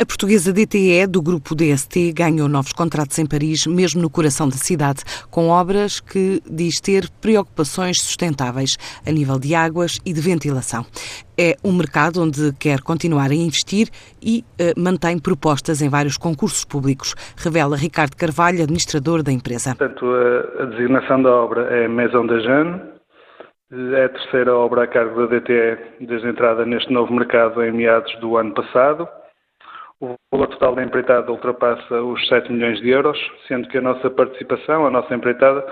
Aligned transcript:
A 0.00 0.06
portuguesa 0.06 0.52
DTE, 0.52 1.08
do 1.08 1.20
grupo 1.20 1.56
DST, 1.56 2.12
ganhou 2.12 2.48
novos 2.48 2.72
contratos 2.72 3.18
em 3.18 3.26
Paris, 3.26 3.66
mesmo 3.66 4.00
no 4.00 4.08
coração 4.08 4.48
da 4.48 4.54
cidade, 4.54 5.02
com 5.28 5.48
obras 5.48 5.98
que 5.98 6.40
diz 6.48 6.80
ter 6.80 7.10
preocupações 7.20 8.00
sustentáveis 8.00 8.76
a 9.04 9.10
nível 9.10 9.40
de 9.40 9.56
águas 9.56 9.98
e 10.06 10.12
de 10.12 10.20
ventilação. 10.20 10.86
É 11.36 11.56
um 11.64 11.72
mercado 11.72 12.22
onde 12.22 12.52
quer 12.60 12.80
continuar 12.80 13.32
a 13.32 13.34
investir 13.34 13.88
e 14.22 14.44
uh, 14.60 14.80
mantém 14.80 15.18
propostas 15.18 15.82
em 15.82 15.88
vários 15.88 16.16
concursos 16.16 16.64
públicos, 16.64 17.16
revela 17.36 17.76
Ricardo 17.76 18.14
Carvalho, 18.14 18.62
administrador 18.62 19.24
da 19.24 19.32
empresa. 19.32 19.74
Portanto, 19.74 20.06
a, 20.06 20.62
a 20.62 20.66
designação 20.66 21.20
da 21.20 21.30
obra 21.30 21.74
é 21.74 21.88
Maison 21.88 22.24
de 22.24 22.40
Jeanne, 22.40 22.80
é 23.96 24.04
a 24.04 24.08
terceira 24.10 24.54
obra 24.54 24.84
a 24.84 24.86
cargo 24.86 25.26
da 25.26 25.38
DTE 25.38 26.06
desde 26.06 26.28
a 26.28 26.30
entrada 26.30 26.64
neste 26.64 26.92
novo 26.92 27.12
mercado 27.12 27.60
em 27.64 27.72
meados 27.72 28.14
do 28.20 28.36
ano 28.36 28.54
passado. 28.54 29.08
O 30.00 30.14
valor 30.30 30.46
total 30.48 30.76
da 30.76 30.84
empreitada 30.84 31.30
ultrapassa 31.30 32.02
os 32.02 32.26
7 32.28 32.52
milhões 32.52 32.80
de 32.80 32.88
euros, 32.88 33.18
sendo 33.48 33.68
que 33.68 33.78
a 33.78 33.80
nossa 33.80 34.08
participação, 34.08 34.86
a 34.86 34.90
nossa 34.90 35.12
empreitada, 35.12 35.66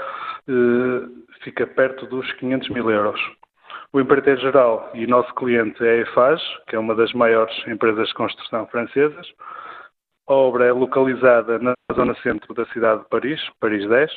eh, 0.49 1.27
fica 1.45 1.67
perto 1.67 2.07
dos 2.07 2.31
500 2.33 2.69
mil 2.71 2.91
euros. 2.91 3.21
O 3.93 4.01
empreiteiro 4.01 4.41
geral 4.41 4.91
e 4.95 5.07
nosso 5.07 5.33
cliente 5.35 5.83
é 5.85 5.91
a 5.91 5.97
EFAG, 5.99 6.43
que 6.67 6.75
é 6.75 6.79
uma 6.79 6.95
das 6.95 7.13
maiores 7.13 7.55
empresas 7.69 8.09
de 8.09 8.15
construção 8.15 8.67
francesas. 8.67 9.27
A 10.29 10.35
obra 10.35 10.67
é 10.67 10.73
localizada 10.73 11.61
na 11.61 11.75
zona 11.95 12.15
centro 12.17 12.53
da 12.53 12.67
cidade 12.67 13.03
de 13.03 13.09
Paris, 13.09 13.41
Paris 13.61 13.89
10, 13.89 14.11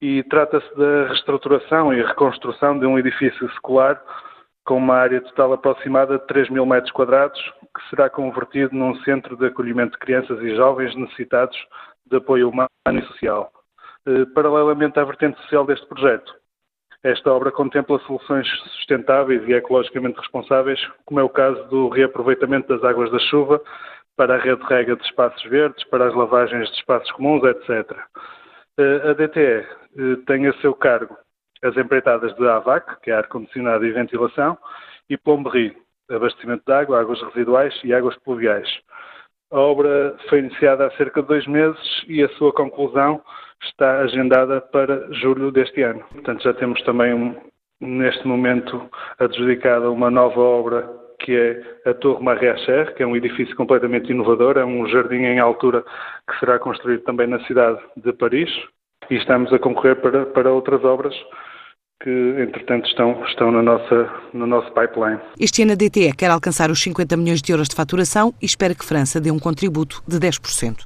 e 0.00 0.22
trata-se 0.24 0.76
da 0.76 1.08
reestruturação 1.08 1.92
e 1.92 2.04
reconstrução 2.04 2.78
de 2.78 2.86
um 2.86 2.96
edifício 2.98 3.50
secular 3.54 4.00
com 4.64 4.78
uma 4.78 4.96
área 4.96 5.20
total 5.20 5.52
aproximada 5.52 6.18
de 6.18 6.26
3 6.26 6.48
mil 6.50 6.64
metros 6.64 6.92
quadrados, 6.92 7.40
que 7.74 7.90
será 7.90 8.08
convertido 8.08 8.74
num 8.74 8.94
centro 9.02 9.36
de 9.36 9.46
acolhimento 9.46 9.92
de 9.92 9.98
crianças 9.98 10.40
e 10.40 10.56
jovens 10.56 10.94
necessitados 10.96 11.56
de 12.06 12.16
apoio 12.16 12.48
humano 12.48 12.68
e 12.86 13.02
social. 13.02 13.50
Eh, 14.06 14.24
paralelamente 14.34 14.98
à 14.98 15.04
vertente 15.04 15.40
social 15.42 15.66
deste 15.66 15.86
projeto, 15.86 16.34
esta 17.02 17.30
obra 17.30 17.52
contempla 17.52 17.98
soluções 18.00 18.48
sustentáveis 18.76 19.46
e 19.46 19.52
ecologicamente 19.52 20.18
responsáveis, 20.18 20.80
como 21.04 21.20
é 21.20 21.22
o 21.22 21.28
caso 21.28 21.62
do 21.68 21.88
reaproveitamento 21.90 22.68
das 22.68 22.82
águas 22.82 23.10
da 23.10 23.18
chuva 23.18 23.60
para 24.16 24.36
a 24.36 24.38
rede 24.38 24.62
de 24.62 24.66
rega 24.66 24.96
de 24.96 25.04
espaços 25.04 25.42
verdes, 25.44 25.84
para 25.88 26.06
as 26.06 26.14
lavagens 26.14 26.70
de 26.70 26.76
espaços 26.76 27.10
comuns, 27.12 27.42
etc. 27.44 27.98
Eh, 28.78 29.10
a 29.10 29.12
DTE 29.12 29.40
eh, 29.40 29.66
tem 30.26 30.46
a 30.46 30.52
seu 30.60 30.74
cargo 30.74 31.14
as 31.64 31.76
empreitadas 31.76 32.34
de 32.36 32.46
AVAC, 32.46 33.00
que 33.02 33.10
é 33.10 33.14
ar-condicionado 33.14 33.84
e 33.86 33.92
ventilação, 33.92 34.56
e 35.08 35.16
Plomberie, 35.16 35.76
abastecimento 36.10 36.62
de 36.66 36.72
água, 36.72 37.00
águas 37.00 37.20
residuais 37.22 37.74
e 37.82 37.94
águas 37.94 38.16
pluviais. 38.18 38.68
A 39.50 39.58
obra 39.58 40.14
foi 40.28 40.40
iniciada 40.40 40.86
há 40.86 40.90
cerca 40.92 41.22
de 41.22 41.28
dois 41.28 41.46
meses 41.46 42.04
e 42.06 42.22
a 42.22 42.28
sua 42.30 42.52
conclusão 42.52 43.22
está 43.62 44.00
agendada 44.00 44.60
para 44.60 45.10
julho 45.14 45.50
deste 45.50 45.82
ano. 45.82 46.04
Portanto, 46.12 46.42
já 46.42 46.52
temos 46.54 46.82
também, 46.82 47.14
um, 47.14 47.34
neste 47.80 48.26
momento, 48.26 48.90
adjudicada 49.18 49.90
uma 49.90 50.10
nova 50.10 50.40
obra 50.40 51.04
que 51.20 51.34
é 51.34 51.90
a 51.90 51.94
Torre 51.94 52.22
Marriacher, 52.22 52.94
que 52.94 53.02
é 53.02 53.06
um 53.06 53.16
edifício 53.16 53.56
completamente 53.56 54.10
inovador, 54.10 54.58
é 54.58 54.64
um 54.64 54.86
jardim 54.88 55.22
em 55.22 55.38
altura 55.38 55.82
que 56.28 56.38
será 56.38 56.58
construído 56.58 57.02
também 57.04 57.26
na 57.26 57.40
cidade 57.46 57.78
de 57.96 58.12
Paris 58.12 58.50
e 59.08 59.16
estamos 59.16 59.52
a 59.52 59.58
concorrer 59.58 59.96
para, 59.96 60.26
para 60.26 60.52
outras 60.52 60.84
obras 60.84 61.14
que, 62.02 62.10
entretanto, 62.38 62.86
estão, 62.88 63.24
estão 63.24 63.50
na 63.50 63.62
nossa, 63.62 64.10
no 64.32 64.46
nosso 64.46 64.68
pipeline. 64.72 65.20
Este 65.38 65.62
ano 65.62 65.72
a 65.72 65.74
DTE 65.74 66.12
quer 66.16 66.30
alcançar 66.30 66.70
os 66.70 66.82
50 66.82 67.16
milhões 67.16 67.40
de 67.40 67.52
euros 67.52 67.68
de 67.68 67.74
faturação 67.74 68.34
e 68.40 68.46
espera 68.46 68.74
que 68.74 68.84
França 68.84 69.20
dê 69.20 69.30
um 69.30 69.38
contributo 69.38 70.02
de 70.06 70.18
10%. 70.18 70.84